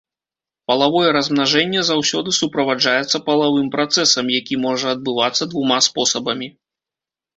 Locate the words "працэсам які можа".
3.75-4.87